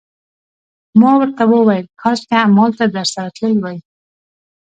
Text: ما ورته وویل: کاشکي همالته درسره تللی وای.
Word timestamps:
ما 1.01 1.11
ورته 1.19 1.43
وویل: 1.51 1.85
کاشکي 2.01 2.35
همالته 2.43 2.85
درسره 2.95 3.27
تللی 3.37 3.57
وای. 3.63 3.77